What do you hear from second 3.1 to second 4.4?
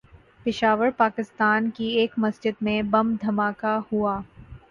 دھماکہ ہوا